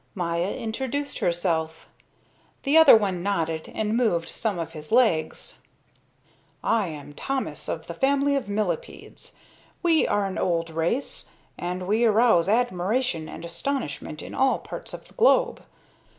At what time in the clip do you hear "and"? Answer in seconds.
3.75-3.95, 11.55-11.85, 13.29-13.45